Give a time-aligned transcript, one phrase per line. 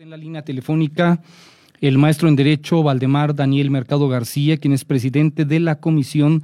[0.00, 1.20] Está en la línea telefónica
[1.82, 6.42] el maestro en Derecho Valdemar Daniel Mercado García, quien es presidente de la Comisión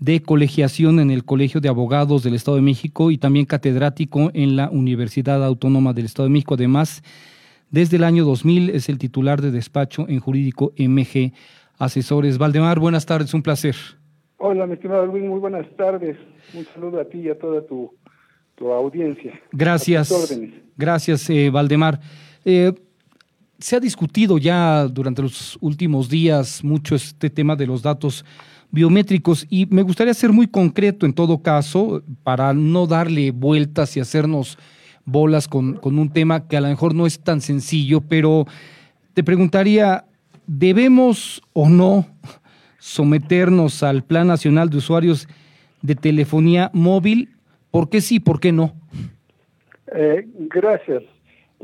[0.00, 4.56] de Colegiación en el Colegio de Abogados del Estado de México y también catedrático en
[4.56, 6.54] la Universidad Autónoma del Estado de México.
[6.54, 7.02] Además,
[7.68, 11.34] desde el año 2000 es el titular de despacho en jurídico MG
[11.76, 12.38] Asesores.
[12.38, 13.76] Valdemar, buenas tardes, un placer.
[14.38, 16.16] Hola, mi estimado Luis, muy buenas tardes.
[16.54, 17.92] Un saludo a ti y a toda tu,
[18.72, 19.38] audiencia.
[19.52, 20.10] Gracias.
[20.78, 22.00] Gracias, eh, Valdemar.
[22.46, 22.72] Eh,
[23.64, 28.22] se ha discutido ya durante los últimos días mucho este tema de los datos
[28.70, 34.00] biométricos y me gustaría ser muy concreto en todo caso para no darle vueltas y
[34.00, 34.58] hacernos
[35.06, 38.44] bolas con, un tema que a lo mejor no es tan sencillo, pero
[39.14, 40.04] te preguntaría,
[40.46, 42.04] ¿debemos o no
[42.78, 45.26] someternos al Plan Nacional de Usuarios
[45.80, 47.30] de Telefonía Móvil?
[47.70, 48.74] ¿Por qué sí, por qué no?
[49.86, 51.13] Eh, gracias.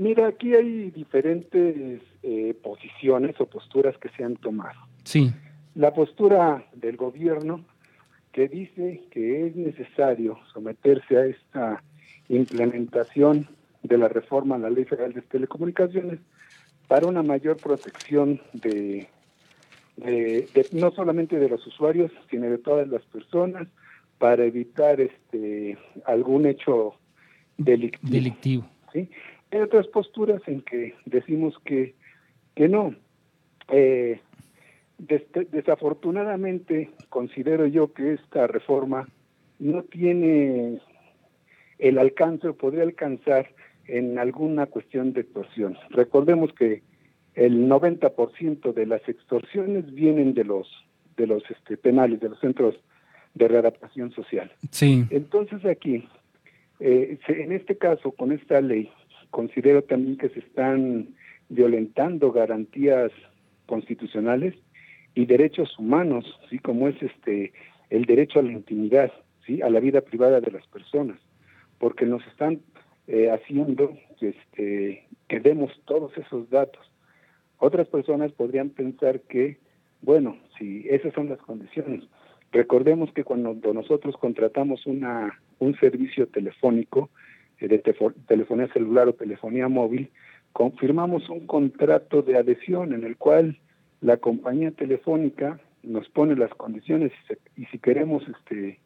[0.00, 4.80] Mira, aquí hay diferentes eh, posiciones o posturas que se han tomado.
[5.04, 5.30] Sí.
[5.74, 7.66] La postura del gobierno
[8.32, 11.82] que dice que es necesario someterse a esta
[12.30, 13.46] implementación
[13.82, 16.18] de la reforma a la Ley Federal de Telecomunicaciones
[16.88, 19.06] para una mayor protección de,
[20.72, 23.68] no solamente de los usuarios, sino de todas las personas,
[24.16, 25.76] para evitar este
[26.06, 26.94] algún hecho
[27.58, 28.10] delictivo.
[28.10, 28.66] delictivo.
[28.94, 29.10] ¿sí?
[29.50, 31.94] Hay otras posturas en que decimos que,
[32.54, 32.94] que no.
[33.68, 34.20] Eh,
[34.98, 39.08] desafortunadamente considero yo que esta reforma
[39.58, 40.80] no tiene
[41.78, 43.48] el alcance o podría alcanzar
[43.86, 45.76] en alguna cuestión de extorsión.
[45.90, 46.82] Recordemos que
[47.34, 50.68] el 90% de las extorsiones vienen de los
[51.16, 52.74] de los este, penales, de los centros
[53.34, 54.50] de readaptación social.
[54.70, 55.04] Sí.
[55.10, 56.08] Entonces aquí,
[56.80, 58.90] eh, en este caso, con esta ley,
[59.30, 61.14] considero también que se están
[61.48, 63.10] violentando garantías
[63.66, 64.54] constitucionales
[65.14, 67.52] y derechos humanos, sí, como es este
[67.90, 69.12] el derecho a la intimidad,
[69.44, 71.18] sí, a la vida privada de las personas,
[71.78, 72.60] porque nos están
[73.08, 76.88] eh, haciendo este, que demos todos esos datos.
[77.58, 79.58] Otras personas podrían pensar que,
[80.02, 82.04] bueno, si esas son las condiciones,
[82.52, 87.10] recordemos que cuando nosotros contratamos una un servicio telefónico,
[87.68, 87.78] de
[88.26, 90.10] telefonía celular o telefonía móvil,
[90.52, 93.58] confirmamos un contrato de adhesión en el cual
[94.00, 97.12] la compañía telefónica nos pone las condiciones
[97.56, 98.78] y, si queremos este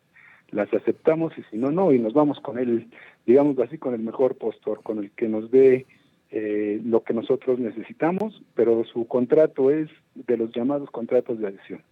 [0.51, 2.89] las aceptamos y si no no y nos vamos con el
[3.27, 5.87] digamos así con el mejor postor con el que nos dé
[6.31, 11.83] eh, lo que nosotros necesitamos pero su contrato es de los llamados contratos de adhesión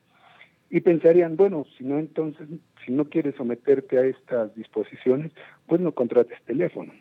[0.72, 2.48] y pensarían, bueno, si no entonces,
[2.86, 5.30] si no quieres someterte a estas disposiciones,
[5.66, 6.94] pues no contrates teléfono,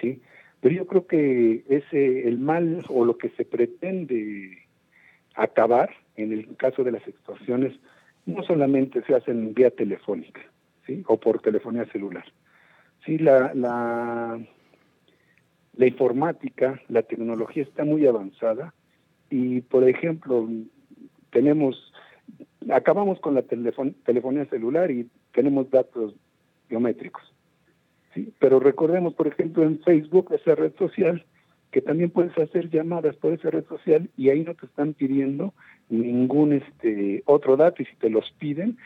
[0.00, 0.20] ¿sí?
[0.60, 4.66] Pero yo creo que ese, el mal o lo que se pretende
[5.36, 7.78] acabar, en el caso de las extorsiones,
[8.26, 10.40] no solamente se hacen vía telefónica,
[10.84, 11.04] ¿sí?
[11.06, 12.24] O por telefonía celular.
[13.06, 14.36] Sí, la, la,
[15.76, 18.74] la informática, la tecnología está muy avanzada
[19.30, 20.48] y, por ejemplo,
[21.30, 21.89] tenemos
[22.68, 26.14] acabamos con la telefonía celular y tenemos datos
[26.68, 27.22] biométricos.
[28.14, 28.32] ¿sí?
[28.38, 31.24] Pero recordemos, por ejemplo, en Facebook, esa red social,
[31.70, 35.54] que también puedes hacer llamadas por esa red social y ahí no te están pidiendo
[35.88, 38.76] ningún este otro dato y si te los piden,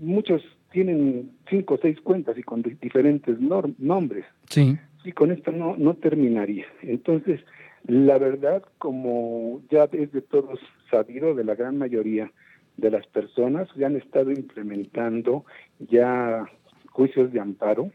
[0.00, 0.42] muchos
[0.72, 4.24] tienen cinco o seis cuentas y con diferentes nombres.
[4.48, 4.78] Sí.
[5.04, 6.66] Y con esto no, no terminaría.
[6.82, 7.40] Entonces,
[7.86, 10.60] la verdad, como ya es de todos
[10.90, 12.30] sabido, de la gran mayoría,
[12.78, 15.44] de las personas ya han estado implementando
[15.90, 16.46] ya
[16.90, 17.90] juicios de amparo,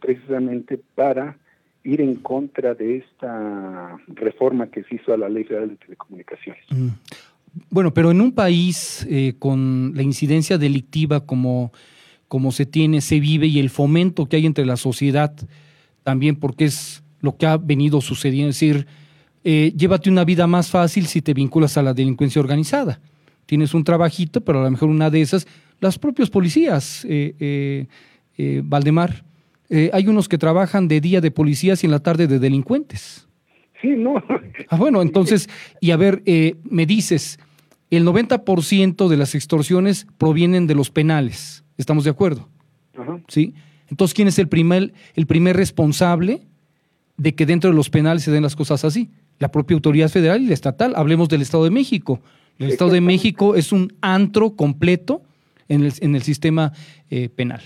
[0.00, 1.36] precisamente para
[1.84, 6.64] ir en contra de esta reforma que se hizo a la Ley Federal de Telecomunicaciones.
[7.70, 11.72] Bueno, pero en un país eh, con la incidencia delictiva como,
[12.28, 15.34] como se tiene, se vive y el fomento que hay entre la sociedad,
[16.02, 18.86] también porque es lo que ha venido sucediendo, es decir,
[19.44, 23.00] eh, llévate una vida más fácil si te vinculas a la delincuencia organizada
[23.46, 25.46] tienes un trabajito, pero a lo mejor una de esas,
[25.80, 27.86] las propios policías, eh, eh,
[28.38, 29.24] eh, Valdemar,
[29.94, 33.26] hay unos que trabajan de día de policías y en la tarde de delincuentes.
[33.80, 34.22] Sí, no.
[34.68, 35.48] Ah, bueno, entonces,
[35.80, 36.22] y a ver,
[36.62, 37.38] me dices,
[37.90, 42.50] el 90% de las extorsiones provienen de los penales, ¿estamos de acuerdo?
[42.98, 43.18] Ajá.
[43.28, 43.54] ¿Sí?
[43.92, 46.40] Entonces, ¿quién es el primer, el primer responsable
[47.18, 49.10] de que dentro de los penales se den las cosas así?
[49.38, 50.94] La propia autoridad federal y la estatal.
[50.96, 52.22] Hablemos del Estado de México.
[52.62, 55.22] El Estado de México es un antro completo
[55.68, 56.72] en el, en el sistema
[57.10, 57.60] eh, penal.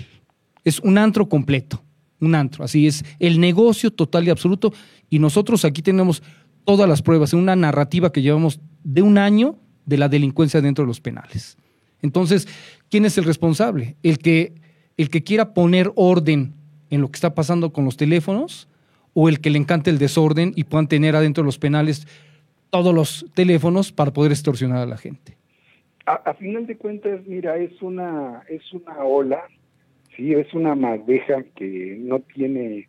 [0.64, 1.82] Es un antro completo,
[2.20, 4.72] un antro, así es, el negocio total y absoluto.
[5.10, 6.22] Y nosotros aquí tenemos
[6.64, 10.84] todas las pruebas en una narrativa que llevamos de un año de la delincuencia dentro
[10.84, 11.56] de los penales.
[12.00, 12.48] Entonces,
[12.90, 13.96] ¿quién es el responsable?
[14.02, 14.54] El que,
[14.96, 16.54] el que quiera poner orden
[16.90, 18.68] en lo que está pasando con los teléfonos
[19.12, 22.06] o el que le encante el desorden y puedan tener adentro de los penales
[22.70, 25.36] todos los teléfonos para poder extorsionar a la gente.
[26.06, 29.42] A, final de cuentas, mira, es una, es una ola,
[30.14, 32.88] sí, es una madeja que no tiene,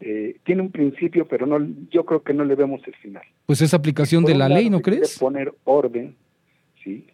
[0.00, 3.22] eh, tiene un principio, pero no, yo creo que no le vemos el final.
[3.46, 5.18] Pues es aplicación de la ley, ¿no crees?
[5.18, 6.14] Poner orden,
[6.84, 7.06] sí,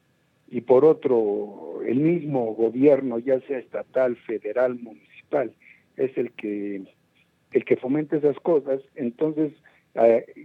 [0.50, 5.52] y por otro, el mismo gobierno, ya sea estatal, federal, municipal,
[5.96, 6.82] es el que
[7.52, 9.52] el que fomenta esas cosas, entonces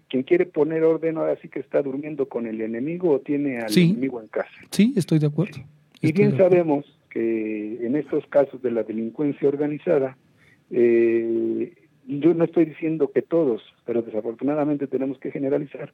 [0.08, 3.76] quien quiere poner orden ahora sí que está durmiendo con el enemigo o tiene al
[3.76, 4.50] enemigo en casa.
[4.70, 5.58] Sí, estoy de acuerdo.
[6.02, 10.18] Y bien sabemos que en estos casos de la delincuencia organizada,
[10.70, 11.74] eh,
[12.08, 15.94] yo no estoy diciendo que todos, pero desafortunadamente tenemos que generalizar,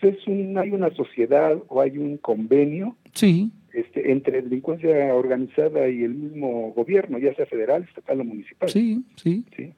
[0.00, 3.50] pues es un, hay una sociedad o hay un convenio sí.
[3.72, 8.68] este, entre delincuencia organizada y el mismo gobierno, ya sea federal, estatal o municipal.
[8.68, 9.44] Sí, sí.
[9.54, 9.72] ¿sí?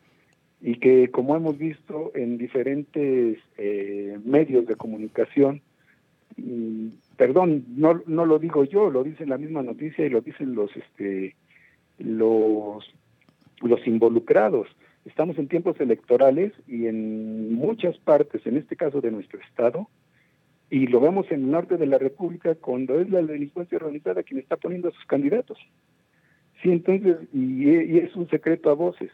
[0.60, 5.62] Y que como hemos visto en diferentes eh, medios de comunicación,
[6.36, 10.54] mm, perdón, no, no lo digo yo, lo dice la misma noticia y lo dicen
[10.54, 11.34] los este
[11.98, 12.84] los
[13.62, 14.68] los involucrados.
[15.04, 19.88] Estamos en tiempos electorales y en muchas partes, en este caso de nuestro estado,
[20.68, 24.40] y lo vemos en el norte de la República cuando es la delincuencia organizada quien
[24.40, 25.58] está poniendo a sus candidatos.
[26.60, 29.10] Sí, entonces, y, y es un secreto a voces.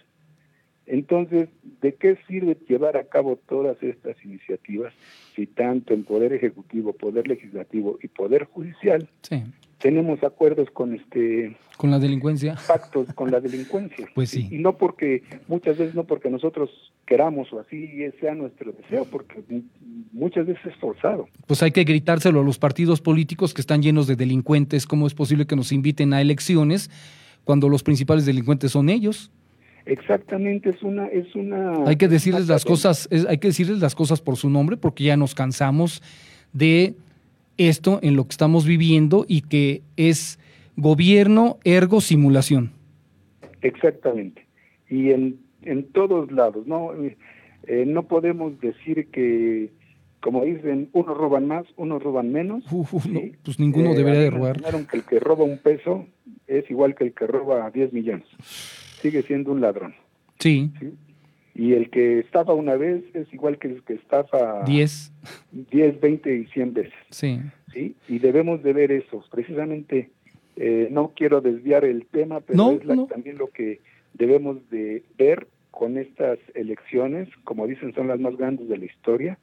[0.87, 1.49] Entonces,
[1.81, 4.93] ¿de qué sirve llevar a cabo todas estas iniciativas
[5.37, 9.08] si tanto en Poder Ejecutivo, Poder Legislativo y Poder Judicial
[9.82, 14.49] tenemos acuerdos con este con la delincuencia pactos con la delincuencia pues sí.
[14.50, 16.70] Y no porque muchas veces no porque nosotros
[17.05, 17.90] queramos o así
[18.20, 19.43] sea nuestro deseo porque
[20.12, 21.29] muchas veces es forzado.
[21.46, 24.87] Pues hay que gritárselo a los partidos políticos que están llenos de delincuentes.
[24.87, 26.90] Cómo es posible que nos inviten a elecciones
[27.44, 29.32] cuando los principales delincuentes son ellos
[29.84, 31.84] Exactamente, es una, es una.
[31.87, 35.17] Hay que decirles las cosas, hay que decirles las cosas por su nombre, porque ya
[35.17, 36.02] nos cansamos
[36.52, 36.94] de
[37.58, 40.38] esto en lo que estamos viviendo y que es
[40.76, 42.70] gobierno ergo simulación.
[43.61, 44.46] Exactamente.
[44.88, 46.93] Y en, en todos lados, ¿no?
[47.64, 49.70] Eh, no podemos decir que,
[50.20, 52.64] como dicen, unos roban más, unos roban menos.
[53.43, 54.61] pues ninguno debería de robar.
[54.90, 56.06] que el que roba un peso
[56.46, 58.26] es igual que el que roba 10 millones
[59.02, 59.94] sigue siendo un ladrón.
[60.38, 60.70] Sí.
[61.54, 65.12] Y el que estafa una vez es igual que el que estafa 10,
[65.70, 66.94] 10 20 y 100 veces.
[67.10, 67.40] Sí.
[67.72, 67.94] ¿sí?
[68.08, 69.22] Y debemos de ver eso.
[69.31, 70.10] Precisamente,
[70.56, 73.81] eh, no quiero desviar el tema, pero es también lo que
[74.14, 79.38] debemos de ver con estas elecciones, como dicen, son las más grandes de la historia,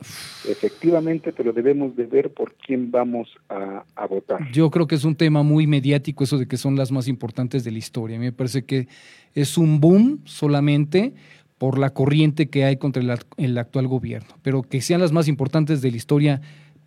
[0.48, 4.50] efectivamente, pero debemos de ver por quién vamos a, votar.
[4.52, 7.64] Yo creo que es un tema muy mediático eso de que son las más importantes
[7.64, 8.16] de la historia.
[8.16, 8.88] A mí me parece que
[9.34, 11.14] es un boom solamente
[11.58, 13.04] por la corriente que hay contra
[13.38, 16.42] el, actual gobierno, pero que sean las más importantes de la historia,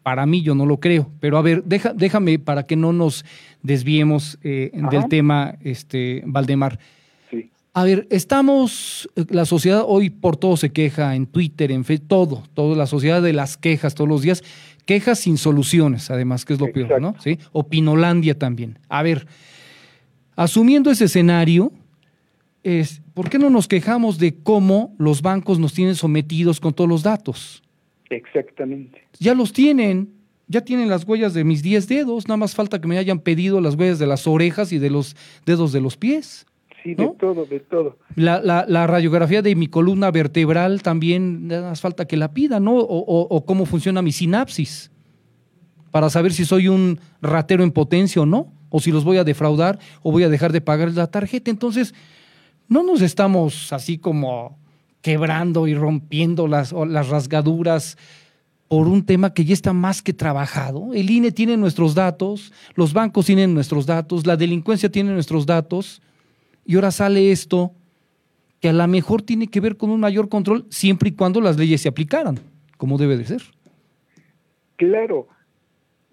[0.05, 1.11] para mí yo no lo creo.
[1.21, 3.25] Pero a ver, deja, déjame para que no nos
[3.63, 6.79] desviemos eh, del tema, este, Valdemar.
[7.75, 12.43] A ver, estamos, la sociedad hoy por todo se queja, en Twitter, en Facebook, todo,
[12.53, 14.45] toda la sociedad de las quejas todos los días,
[14.85, 17.15] quejas sin soluciones, además, que es lo peor, ¿no?
[17.21, 17.39] ¿Sí?
[17.53, 18.79] Opinolandia también.
[18.91, 19.27] A ver,
[20.37, 21.73] asumiendo ese escenario,
[22.63, 26.91] es, ¿por qué no nos quejamos de cómo los bancos nos tienen sometidos con todos
[26.91, 27.63] los datos?
[28.11, 29.07] Exactamente.
[29.19, 30.13] Ya los tienen,
[30.47, 33.63] ya tienen las huellas de mis 10 dedos, nada más falta que me hayan pedido
[33.63, 36.45] las huellas de las orejas y de los dedos de los pies.
[36.83, 37.99] Sí, de todo, de todo.
[38.17, 42.75] La, la, radiografía de mi columna vertebral también hace falta que la pida, ¿no?
[42.77, 44.91] O, cómo funciona mi sinapsis
[45.93, 49.25] para saber si soy un ratero en potencia o no, o si los voy a
[49.25, 51.51] defraudar o voy a dejar de pagar la tarjeta.
[51.51, 51.95] Entonces,
[52.69, 54.59] no nos estamos así como
[55.03, 57.97] quebrando y rompiendo las, las rasgaduras
[58.67, 60.95] por un tema que ya está más que trabajado.
[60.95, 66.01] El INE tiene nuestros datos, los bancos tienen nuestros datos, la delincuencia tiene nuestros datos
[66.65, 67.73] y ahora sale esto
[68.61, 71.59] que a lo mejor tiene que ver con un mayor control siempre y cuando las
[71.59, 72.39] leyes se aplicaran,
[72.77, 73.43] como debe de ser.
[74.77, 75.27] Claro,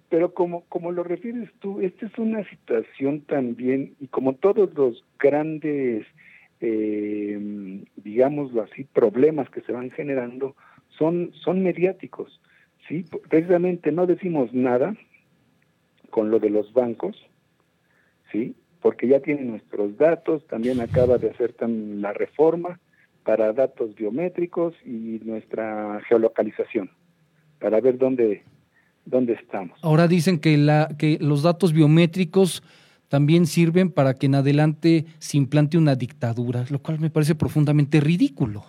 [0.10, 5.04] pero como, como lo refieres tú, esta es una situación también, y como todos los
[5.20, 6.06] grandes,
[6.60, 10.56] eh, digámoslo así, problemas que se van generando,
[10.98, 12.42] son, son mediáticos.
[12.88, 13.06] ¿sí?
[13.30, 14.96] Precisamente no decimos nada
[16.10, 17.16] con lo de los bancos,
[18.32, 18.56] ¿sí?
[18.82, 22.80] Porque ya tiene nuestros datos, también acaba de hacer la reforma
[23.24, 26.90] para datos biométricos y nuestra geolocalización.
[27.60, 28.42] para ver dónde,
[29.06, 29.78] dónde estamos.
[29.84, 32.64] Ahora dicen que, la, que los datos biométricos
[33.10, 38.00] también sirven para que en adelante se implante una dictadura, lo cual me parece profundamente
[38.00, 38.64] ridículo.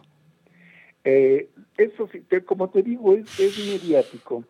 [1.05, 2.09] Eh, eso,
[2.47, 4.45] como te digo, es, mediático.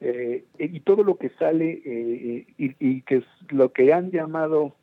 [0.00, 4.74] Eh, y todo lo que sale eh, y, que es lo que han llamado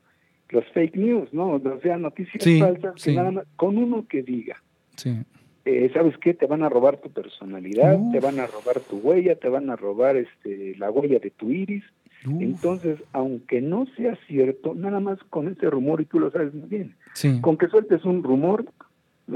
[0.50, 1.54] los fake news, ¿no?
[1.54, 4.62] O sea, noticias falsas que nada más, con uno que diga,
[4.96, 6.34] ¿sabes qué?
[6.34, 9.76] Te van a robar tu personalidad, te van a robar tu huella, te van a
[9.76, 11.84] robar este la huella de tu iris,
[12.28, 16.68] entonces, aunque no sea cierto, nada más con ese rumor, y tú lo sabes muy
[16.68, 16.96] bien,
[17.42, 18.66] con que sueltes un rumor,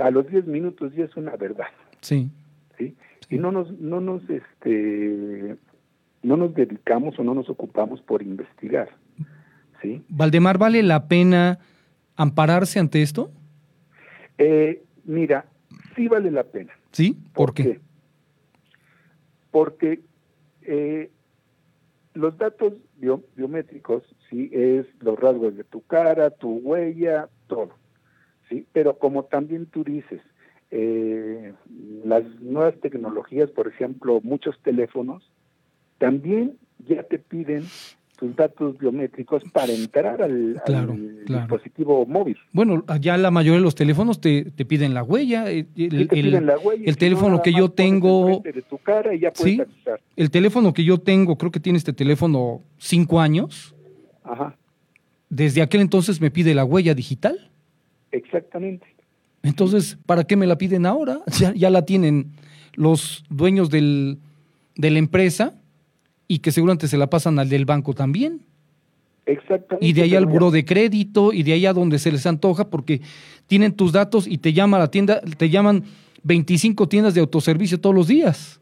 [0.01, 1.67] a los 10 minutos ya es una verdad.
[2.01, 2.29] Sí.
[2.77, 2.95] ¿sí?
[3.29, 5.55] Y no nos, no nos, este,
[6.23, 8.89] no nos dedicamos o no nos ocupamos por investigar.
[9.81, 10.03] ¿Sí?
[10.09, 11.59] Valdemar, ¿vale la pena
[12.15, 13.31] ampararse ante esto?
[14.38, 15.45] Eh, mira,
[15.95, 16.74] sí vale la pena.
[16.91, 17.17] ¿Sí?
[17.33, 17.79] ¿Por, qué?
[19.51, 20.01] Porque
[20.63, 21.09] eh,
[22.13, 22.74] los datos
[23.36, 27.71] biométricos, sí, es los rasgos de tu cara, tu huella, todo,
[28.50, 30.21] sí, pero como también tú dices,
[30.71, 31.53] eh,
[32.03, 35.31] las nuevas tecnologías, por ejemplo, muchos teléfonos,
[35.98, 36.57] también
[36.88, 37.63] ya te piden
[38.19, 40.61] tus datos biométricos para entrar al,
[41.25, 42.38] dispositivo móvil.
[42.51, 45.49] Bueno, ya la mayoría de los teléfonos te, te piden la huella.
[45.49, 48.41] El, el, teléfono que yo tengo...
[48.43, 49.67] De tu cara y ya puedes
[50.17, 53.73] El teléfono que yo tengo, creo que tiene este teléfono cinco años.
[54.23, 54.57] Ajá.
[55.29, 57.49] Desde aquel entonces me pide la huella digital.
[58.11, 58.85] Exactamente.
[59.43, 61.21] Entonces, ¿para qué me la piden ahora?
[61.39, 62.31] Ya, ya la tienen
[62.73, 64.19] los dueños del,
[64.75, 65.53] de la empresa
[66.29, 68.41] y que seguramente se la pasan al del banco también.
[69.25, 69.86] Exactamente.
[69.86, 72.69] Y de ahí al buro de crédito y de ahí a donde se les antoja
[72.69, 73.01] porque
[73.48, 75.83] tienen tus datos y te llama la tienda, te llaman
[76.24, 78.62] 25 tiendas de autoservicio todos los días.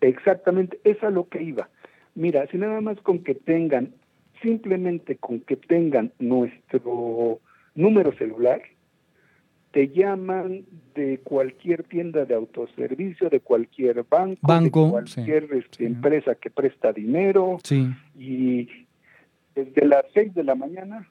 [0.00, 1.68] Exactamente, es a lo que iba.
[2.14, 3.92] Mira, si nada más con que tengan,
[4.40, 7.40] simplemente con que tengan nuestro
[7.74, 8.62] número celular,
[9.72, 16.50] te llaman de cualquier tienda de autoservicio, de cualquier banco, de cualquier este, empresa que
[16.50, 17.58] presta dinero
[18.16, 18.68] y
[19.54, 21.10] desde las seis de la mañana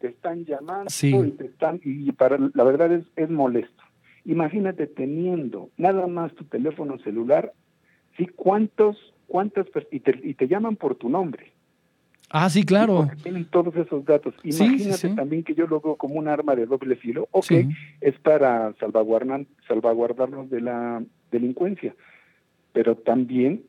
[0.00, 0.90] te están llamando
[1.24, 3.82] y te están y para la verdad es, es molesto.
[4.24, 7.52] Imagínate teniendo nada más tu teléfono celular,
[8.16, 8.96] sí cuántos
[9.28, 11.52] cuántas y te, y te llaman por tu nombre.
[12.30, 13.08] Ah, sí, claro.
[13.22, 14.34] tienen todos esos datos.
[14.42, 17.28] Imagínate también que yo lo veo como un arma de doble filo.
[17.30, 17.52] Ok,
[18.00, 21.94] es para salvaguardar, salvaguardarnos de la delincuencia,
[22.72, 23.62] pero también,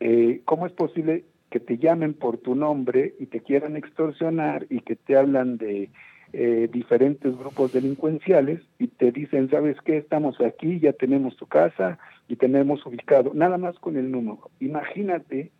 [0.00, 4.80] eh, ¿cómo es posible que te llamen por tu nombre y te quieran extorsionar y
[4.80, 5.90] que te hablan de
[6.32, 9.98] eh, diferentes grupos delincuenciales y te dicen, ¿sabes qué?
[9.98, 14.50] Estamos aquí, ya tenemos tu casa y tenemos ubicado, nada más con el número.
[14.58, 15.52] Imagínate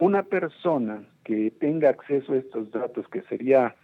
[0.00, 3.76] una persona que tenga acceso a estos datos, que sería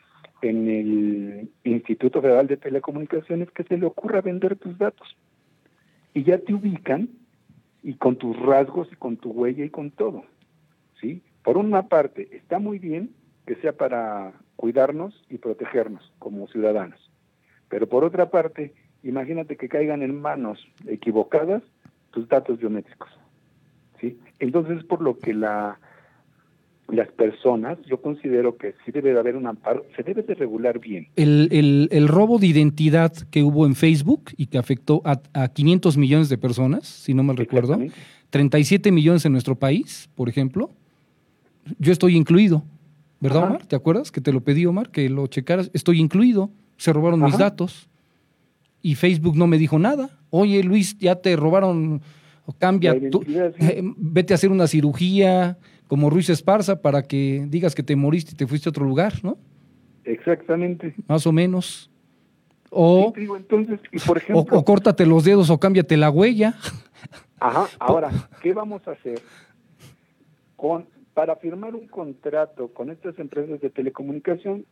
[0.42, 5.16] en el Instituto Federal de Telecomunicaciones, que se le ocurra vender tus datos.
[6.14, 7.11] Y ya te ubican
[7.82, 10.25] y con tus rasgos y con tu huella y con todo.
[11.00, 11.23] ¿sí?
[11.42, 13.11] Por una parte, está muy bien
[13.46, 16.99] que sea para cuidarnos y protegernos como ciudadanos.
[17.68, 21.62] Pero por otra parte, imagínate que caigan en manos equivocadas
[22.11, 23.11] tus datos biométricos.
[24.00, 24.18] ¿sí?
[24.38, 25.78] Entonces, por lo que la
[26.88, 30.78] las personas, yo considero que sí debe de haber un amparo, se debe de regular
[30.78, 31.09] bien.
[31.16, 35.97] El, el, robo de identidad que hubo en Facebook y que afectó a, a 500
[35.97, 37.78] millones de personas, si no mal recuerdo,
[38.31, 40.71] 37 millones en nuestro país, por ejemplo,
[41.78, 42.62] yo estoy incluido,
[43.21, 43.66] ¿verdad, Omar?
[43.66, 45.71] ¿Te acuerdas que te lo pedí, Omar, que lo checaras?
[45.75, 47.88] Estoy incluido, se robaron mis datos
[48.83, 50.11] y Facebook no me dijo nada.
[50.31, 52.00] Oye, Luis, ya te robaron,
[52.59, 57.83] cambia, tu, eh, vete a hacer una cirugía como Ruiz Esparza para que digas que
[57.83, 59.38] te moriste y te fuiste a otro lugar, ¿no?
[60.05, 60.95] Exactamente.
[61.09, 61.90] Más o menos.
[62.71, 66.55] O, entonces, por ejemplo, o, córtate los dedos o cámbiate la huella.
[67.38, 68.11] Ajá, ahora,
[68.43, 69.21] ¿qué vamos a hacer?
[70.57, 74.66] Con, para firmar un contrato con estas empresas de telecomunicación,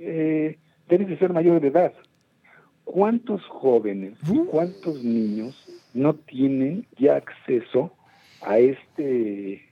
[0.00, 0.58] eh,
[0.88, 1.92] tienes que ser mayor de edad.
[2.84, 5.56] ¿Cuántos jóvenes y cuántos niños
[5.94, 7.92] no tienen ya acceso
[8.42, 9.71] a este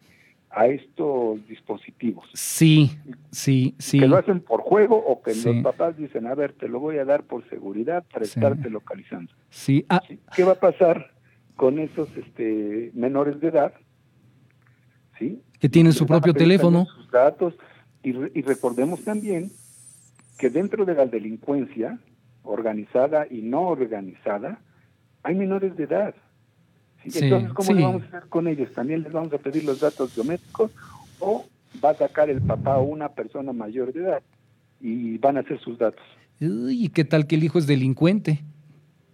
[0.50, 2.28] a estos dispositivos.
[2.34, 2.98] Sí,
[3.30, 4.00] sí, sí.
[4.00, 6.98] Que lo hacen por juego o que los papás dicen, a ver, te lo voy
[6.98, 9.32] a dar por seguridad para estarte localizando.
[9.32, 9.44] Ah.
[9.50, 9.86] Sí.
[10.34, 11.12] ¿Qué va a pasar
[11.54, 13.72] con esos este, menores de edad?
[15.18, 15.40] ¿Sí?
[15.60, 16.86] Que tienen su propio teléfono.
[16.96, 17.54] Sus datos.
[18.02, 19.50] Y, y recordemos también
[20.38, 22.00] que dentro de la delincuencia
[22.42, 24.60] organizada y no organizada,
[25.22, 26.14] hay menores de edad.
[27.04, 28.72] Entonces, ¿cómo le vamos a hacer con ellos?
[28.74, 30.70] ¿También les vamos a pedir los datos biométricos
[31.18, 31.46] o
[31.82, 34.22] va a sacar el papá o una persona mayor de edad
[34.80, 36.02] y van a hacer sus datos?
[36.40, 38.42] ¿Y qué tal que el hijo es delincuente?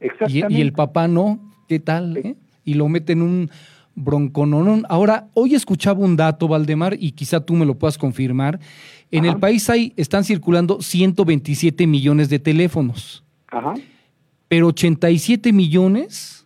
[0.01, 0.55] Exactamente.
[0.55, 2.17] Y, el papá no, ¿qué tal?
[2.17, 2.37] Eh?
[2.65, 3.51] Y lo mete en un
[3.95, 4.85] broncononón.
[4.89, 8.61] Ahora, hoy escuchaba un dato, Valdemar, y quizá tú me lo puedas confirmar.
[9.11, 13.25] En el país hay, están circulando 127 millones de teléfonos.
[13.49, 13.75] Ajá.
[14.49, 16.46] Pero 87 millones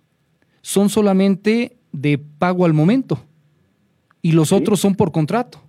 [0.70, 3.18] son solamente de pago al momento.
[4.22, 5.60] Y los otros son por contrato.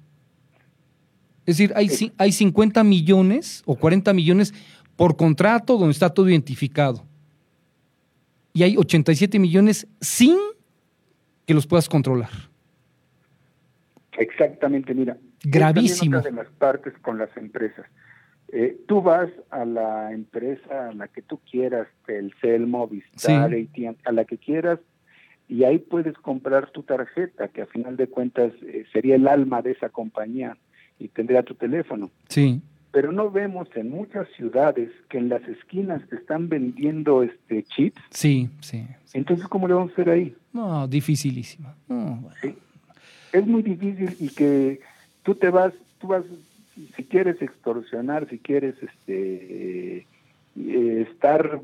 [1.48, 1.89] Es decir, hay,
[2.20, 4.53] hay 50 millones o 40 millones
[4.96, 7.03] por contrato donde está todo identificado.
[8.53, 10.38] Y hay 87 millones sin
[11.48, 12.29] que los puedas controlar.
[14.20, 15.17] Exactamente, mira.
[15.43, 16.22] Gravísimo.
[16.22, 17.88] De las partes con las empresas.
[18.53, 23.51] Eh, tú vas a la empresa a la que tú quieras, el Cel, Movistar,
[24.05, 24.77] a la que quieras,
[25.51, 29.62] y ahí puedes comprar tu tarjeta, que a final de cuentas eh, sería el alma
[29.62, 30.55] de esa compañía
[30.98, 32.10] y tendría tu teléfono.
[32.29, 32.62] Sí.
[32.93, 38.01] Pero no vemos en muchas ciudades que en las esquinas te están vendiendo este chips.
[38.12, 38.88] Sí, sí.
[39.13, 40.34] Entonces, ¿cómo le vamos a hacer ahí?
[40.53, 41.75] No, dificilísimo.
[43.34, 44.79] Es muy difícil y que
[45.24, 46.24] tú te vas, tú vas,
[46.96, 50.08] si quieres extorsionar, si quieres este
[50.55, 51.60] eh, estar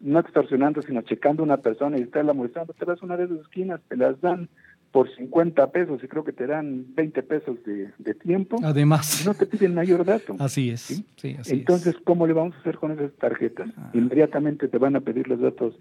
[0.00, 3.24] no extorsionando, sino checando a una persona y estarla molestando, te vas a una de
[3.24, 4.48] esas esquinas, te las dan
[4.92, 8.58] por 50 pesos y creo que te dan 20 pesos de, tiempo.
[8.62, 9.24] Además.
[9.26, 10.36] No te piden mayor dato.
[10.38, 10.80] Así es.
[11.16, 11.36] ¿sí?
[11.46, 13.68] Entonces, ¿cómo le vamos a hacer con esas tarjetas?
[13.76, 13.90] Ah.
[13.92, 15.74] Inmediatamente te van a pedir los datos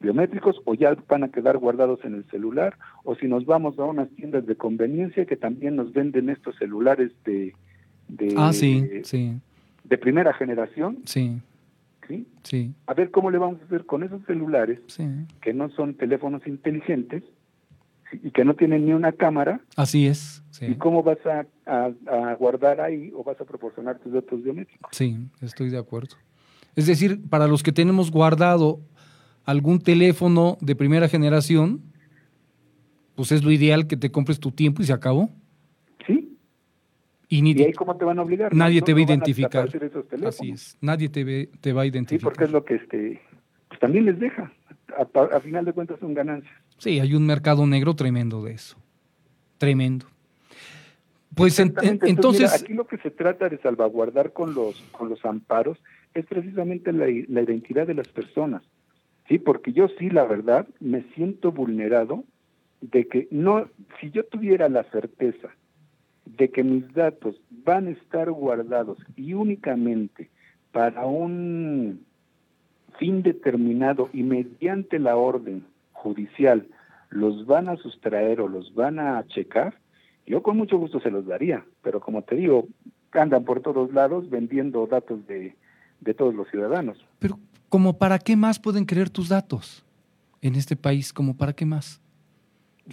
[0.00, 3.84] biométricos o ya van a quedar guardados en el celular o si nos vamos a
[3.84, 7.54] unas tiendas de conveniencia que también nos venden estos celulares de...
[8.08, 9.34] de ah, sí, sí.
[9.84, 10.98] De primera generación.
[11.04, 11.40] Sí.
[12.12, 12.26] ¿Sí?
[12.42, 12.74] Sí.
[12.86, 14.80] A ver cómo le vamos a hacer con esos celulares
[15.40, 17.22] que no son teléfonos inteligentes
[18.22, 19.60] y que no tienen ni una cámara.
[19.76, 20.42] Así es.
[20.60, 24.90] ¿Y cómo vas a, a, guardar ahí o vas a proporcionar tus datos biométricos?
[24.92, 26.16] Sí, estoy de acuerdo.
[26.76, 28.80] Es decir, para los que tenemos guardado
[29.44, 31.82] algún teléfono de primera generación,
[33.14, 35.30] pues es lo ideal que te compres tu tiempo y se acabó.
[37.32, 38.54] Y, ni, ahí cómo te van a obligar?
[38.54, 39.66] Nadie te va a identificar.
[40.26, 40.76] Así es.
[40.82, 42.20] Nadie te, te va a identificar.
[42.20, 43.22] Sí, porque es lo que este,
[43.68, 44.52] pues también les deja.
[44.98, 46.52] A, a final de cuentas son ganancias.
[46.76, 48.76] Sí, hay un mercado negro tremendo de eso.
[49.56, 50.04] Tremendo.
[51.34, 52.52] Pues entonces...
[52.52, 55.78] aquí lo que se trata de salvaguardar con los, con los amparos
[56.12, 58.62] es precisamente la, la identidad de las personas.
[59.26, 62.24] Sí, porque yo sí, la verdad, me siento vulnerado
[62.82, 63.70] de que no,
[64.02, 65.48] si yo tuviera la certeza
[66.24, 70.30] de que mis datos van a estar guardados y únicamente
[70.70, 72.04] para un
[72.98, 76.66] fin determinado y mediante la orden judicial
[77.10, 79.78] los van a sustraer o los van a checar,
[80.26, 82.66] yo con mucho gusto se los daría, pero como te digo,
[83.12, 85.54] andan por todos lados vendiendo datos de,
[86.00, 86.98] de todos los ciudadanos.
[87.18, 89.84] Pero, ¿como para qué más pueden creer tus datos
[90.40, 91.12] en este país?
[91.12, 92.00] ¿Como para qué más?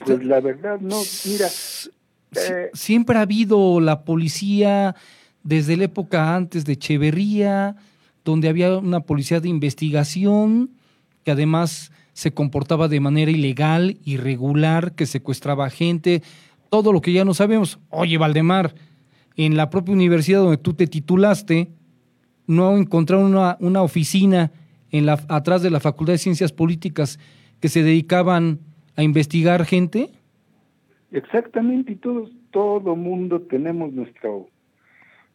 [0.05, 1.47] Pues la verdad, no, mira.
[2.35, 4.95] Eh, siempre ha habido la policía
[5.43, 7.75] desde la época antes de Echeverría,
[8.23, 10.71] donde había una policía de investigación
[11.23, 16.21] que además se comportaba de manera ilegal, irregular, que secuestraba gente,
[16.69, 17.79] todo lo que ya no sabemos.
[17.89, 18.75] Oye, Valdemar,
[19.35, 21.69] en la propia universidad donde tú te titulaste,
[22.45, 24.51] ¿no encontraron una, una oficina
[24.91, 27.19] en la, atrás de la Facultad de Ciencias Políticas
[27.59, 28.59] que se dedicaban
[28.95, 30.11] a investigar gente?
[31.11, 34.47] Exactamente, y todos, todo mundo tenemos nuestro,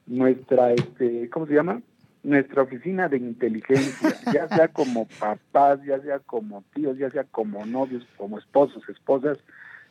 [0.07, 1.83] nuestra, este, ¿cómo se llama?
[2.25, 7.65] nuestra oficina de inteligencia, ya sea como papás, ya sea como tíos, ya sea como
[7.67, 9.39] novios, como esposos, esposas,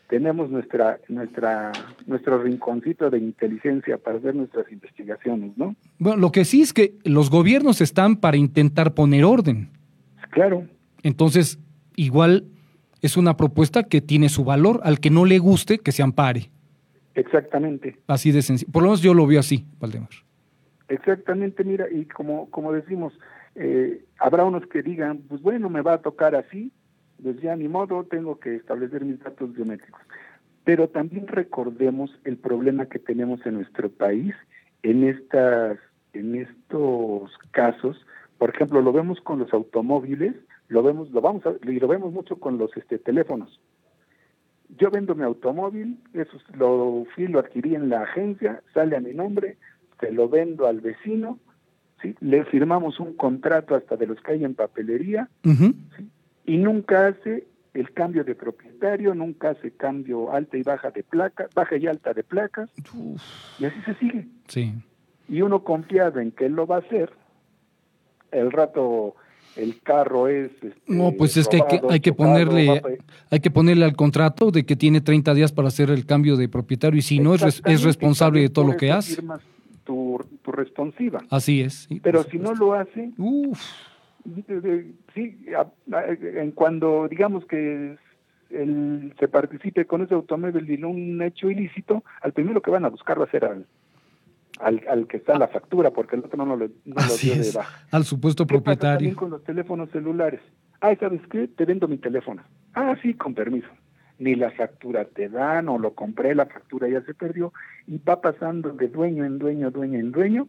[0.09, 1.71] tenemos nuestra, nuestra,
[2.05, 5.75] nuestro rinconcito de inteligencia para hacer nuestras investigaciones, ¿no?
[5.97, 9.69] Bueno, lo que sí es que los gobiernos están para intentar poner orden.
[10.31, 10.67] Claro.
[11.03, 11.59] Entonces,
[11.95, 12.45] igual
[13.03, 16.49] es una propuesta que tiene su valor, al que no le guste, que se ampare.
[17.15, 17.99] Exactamente.
[18.07, 18.71] Así de sencillo.
[18.71, 20.09] Por lo menos yo lo veo así, Valdemar.
[20.87, 23.13] Exactamente, mira, y como, como decimos,
[23.55, 26.71] eh, habrá unos que digan, pues bueno, me va a tocar así,
[27.21, 30.01] pues ya ni modo, tengo que establecer mis datos biométricos.
[30.63, 34.33] Pero también recordemos el problema que tenemos en nuestro país
[34.81, 35.77] en estas,
[36.13, 37.97] en estos casos.
[38.37, 40.35] Por ejemplo, lo vemos con los automóviles,
[40.67, 43.59] lo vemos, lo vamos a, y lo vemos mucho con los este, teléfonos.
[44.77, 49.13] Yo vendo mi automóvil, eso lo fui, lo adquirí en la agencia, sale a mi
[49.13, 49.57] nombre,
[49.99, 51.39] se lo vendo al vecino,
[52.01, 52.15] ¿sí?
[52.21, 55.29] le firmamos un contrato hasta de los que hay en papelería,
[56.45, 61.53] y nunca hace el cambio de propietario, nunca hace cambio alta y baja de placas,
[61.53, 62.71] baja y alta de placas,
[63.59, 64.27] y así se sigue.
[64.47, 64.73] Sí.
[65.29, 67.11] Y uno confiado en que él lo va a hacer,
[68.31, 69.15] el rato
[69.55, 72.81] el carro es este, no pues es que hay que, ponerle
[73.29, 76.49] hay que ponerle al contrato de que tiene 30 días para hacer el cambio de
[76.49, 79.21] propietario y si no es, es responsable de todo lo que hace
[79.83, 83.61] tu, tu responsiva así es pero si no lo hace Uf.
[85.13, 85.37] sí
[86.35, 87.97] en cuando digamos que
[88.49, 92.89] el, se participe con ese automóvil y un hecho ilícito al primero que van a
[92.89, 93.65] buscar va a ser al
[94.59, 97.51] al, al que está la factura, porque el otro no, lo, no lo dio de
[97.53, 97.85] baja.
[97.91, 98.97] Al supuesto propietario.
[98.97, 100.41] también con los teléfonos celulares.
[100.79, 101.47] Ay, ¿sabes qué?
[101.47, 102.43] Te vendo mi teléfono.
[102.73, 103.67] Ah, sí, con permiso.
[104.19, 107.51] Ni la factura te dan, o lo compré, la factura ya se perdió,
[107.87, 110.47] y va pasando de dueño en dueño, dueño en dueño,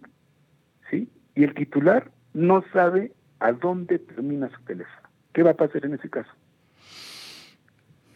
[0.90, 1.08] ¿sí?
[1.34, 5.08] Y el titular no sabe a dónde termina su teléfono.
[5.32, 6.30] ¿Qué va a pasar en ese caso?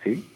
[0.04, 0.28] ¿Sí?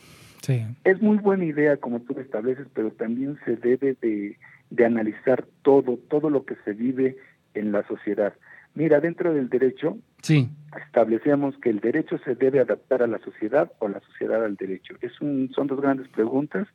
[0.42, 0.66] Sí.
[0.84, 4.36] Es muy buena idea como tú estableces, pero también se debe de
[4.72, 7.16] de analizar todo, todo lo que se vive
[7.54, 8.32] en la sociedad.
[8.74, 10.48] Mira, dentro del derecho sí.
[10.86, 14.94] establecemos que el derecho se debe adaptar a la sociedad o la sociedad al derecho.
[15.02, 16.66] Es un, son dos grandes preguntas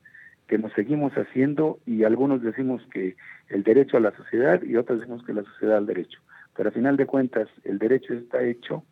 [0.48, 3.16] que nos seguimos haciendo y algunos decimos que
[3.50, 6.20] el derecho a la sociedad y otros decimos que la sociedad al derecho.
[6.56, 8.84] Pero a final de cuentas, el derecho está hecho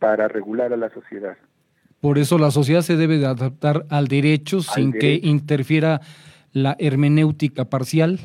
[0.00, 1.36] para regular a la sociedad.
[2.00, 6.00] Por eso la sociedad se debe de adaptar al derecho sin que interfiera
[6.52, 8.18] la hermenéutica parcial.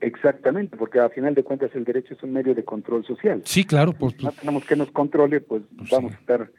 [0.00, 3.42] Exactamente, porque a final de cuentas el derecho es un medio de control social.
[3.44, 3.92] Sí, claro.
[3.92, 6.50] Pues, si no tenemos que nos controle, pues, pues vamos a estar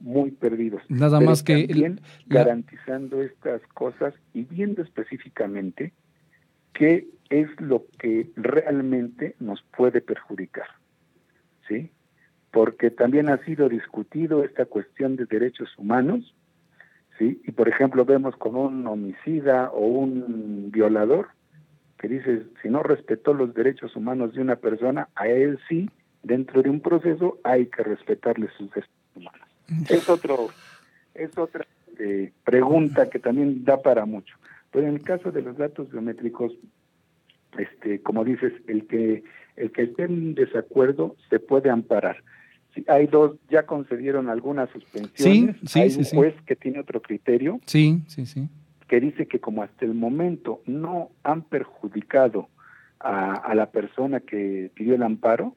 [0.00, 0.82] muy perdidos.
[0.88, 1.66] Nada más que...
[1.66, 5.92] También garantizando estas cosas y viendo específicamente
[6.72, 10.66] qué es lo que realmente nos puede perjudicar.
[11.68, 11.90] ¿Sí?
[12.50, 16.34] Porque también ha sido discutido esta cuestión de derechos humanos
[17.18, 17.40] ¿sí?
[17.44, 21.28] Y por ejemplo vemos con un homicida o un violador
[21.98, 25.90] que dice, si no respetó los derechos humanos de una persona, a él sí,
[26.22, 29.48] dentro de un proceso hay que respetarle sus derechos humanos.
[29.88, 30.48] Es otro,
[31.14, 31.66] es otra
[31.98, 34.36] eh, pregunta que también da para mucho.
[34.70, 36.52] Pero en el caso de los datos biométricos,
[37.58, 39.24] este, como dices, el que
[39.56, 42.22] el que esté en desacuerdo se puede amparar
[42.86, 45.56] hay dos, ya concedieron algunas suspensiones.
[45.64, 47.60] Sí, hay un juez que tiene otro criterio.
[47.66, 48.48] Sí, sí, sí.
[48.86, 52.48] Que dice que como hasta el momento no han perjudicado
[53.00, 55.54] a, la persona que pidió el amparo,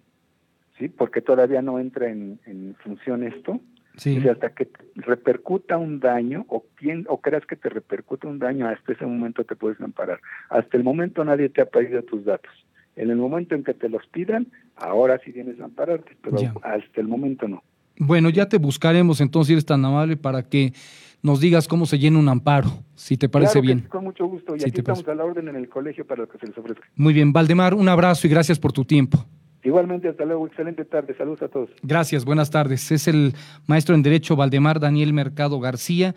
[0.78, 2.40] sí, porque todavía no entra en,
[2.84, 3.60] función esto.
[3.98, 4.26] Sí.
[4.30, 8.94] hasta que repercuta un daño o, quien, o creas que te repercuta un daño, hasta
[8.94, 10.22] ese momento te puedes amparar.
[10.50, 12.52] Hasta el momento nadie te ha pedido tus datos.
[12.96, 14.48] En el momento en que te los pidan,
[14.82, 17.64] ahora sí vienes a ampararte, pero hasta el momento no.
[17.98, 20.74] Bueno, ya te buscaremos entonces, si eres tan amable, para que
[21.22, 23.82] nos digas cómo se llena un amparo, si te parece bien.
[23.82, 26.40] con mucho gusto, y aquí estamos a la orden en el colegio para lo que
[26.40, 26.84] se les ofrezca.
[26.96, 29.24] Muy bien, Valdemar, un abrazo y gracias por tu tiempo.
[29.64, 31.70] Igualmente, hasta luego, excelente tarde, saludos a todos.
[31.84, 32.92] Gracias, buenas tardes.
[32.92, 33.34] Es el
[33.68, 36.16] maestro en Derecho Valdemar Daniel Mercado García,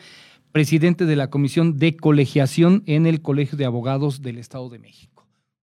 [0.53, 5.14] presidente de la Comisión de Colegiación en el Colegio de Abogados del Estado de México.